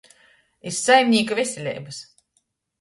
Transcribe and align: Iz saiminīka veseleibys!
Iz 0.71 0.79
saiminīka 0.87 1.39
veseleibys! 1.43 2.03